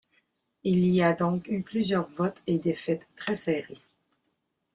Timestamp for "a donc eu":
1.03-1.61